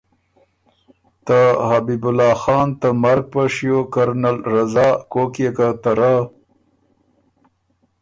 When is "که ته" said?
5.57-5.91